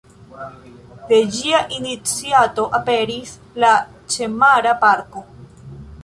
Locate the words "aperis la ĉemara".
2.77-4.73